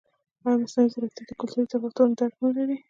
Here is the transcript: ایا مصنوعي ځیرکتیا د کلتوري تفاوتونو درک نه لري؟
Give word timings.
ایا 0.45 0.59
مصنوعي 0.61 0.89
ځیرکتیا 0.93 1.23
د 1.27 1.31
کلتوري 1.39 1.67
تفاوتونو 1.73 2.13
درک 2.19 2.35
نه 2.43 2.49
لري؟ 2.57 2.75